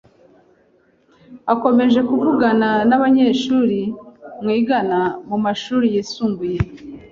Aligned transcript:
Ukomeje 1.53 1.99
kuvugana 2.09 2.69
nabanyeshuri 2.87 3.81
mwigana 4.41 4.99
mumashuri 5.27 5.85
yisumbuye? 5.93 6.59